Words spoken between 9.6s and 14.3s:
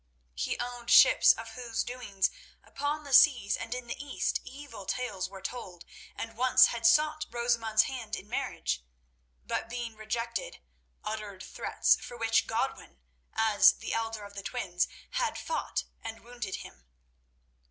being rejected, uttered threats for which Godwin, as the elder